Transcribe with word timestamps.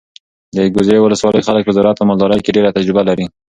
د 0.55 0.57
ګذرې 0.75 0.99
ولسوالۍ 1.01 1.41
خلک 1.47 1.63
په 1.65 1.75
زراعت 1.77 1.97
او 1.99 2.07
مالدارۍ 2.09 2.39
کې 2.41 2.55
ډېره 2.55 2.75
تجربه 2.77 3.01
لري. 3.09 3.25